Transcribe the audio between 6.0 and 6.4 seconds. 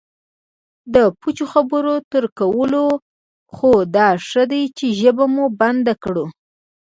کړو